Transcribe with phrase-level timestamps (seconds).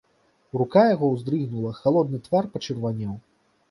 [0.61, 3.19] Рука яго ўздрыгнула, халодны твар пачырванеў.